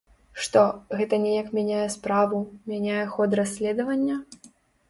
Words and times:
Што, 0.45 0.61
гэта 1.01 1.19
неяк 1.25 1.51
мяняе 1.59 1.85
справу, 1.97 2.39
мяняе 2.73 3.05
ход 3.15 3.29
расследавання? 3.41 4.15